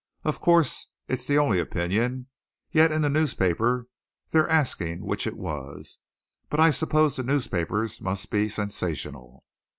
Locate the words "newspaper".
3.09-3.87